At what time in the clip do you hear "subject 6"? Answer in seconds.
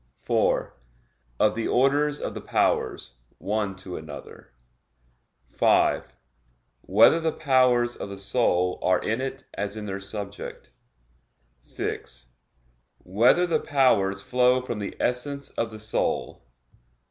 9.99-12.29